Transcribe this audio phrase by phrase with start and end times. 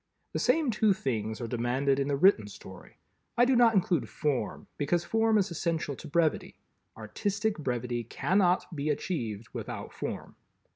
[0.33, 2.97] The same two things are demanded in the written story.
[3.37, 6.55] I do not include Form, because Form is essential to Brevity.
[6.97, 10.37] Artistic Brevity cannot be achieved without Form.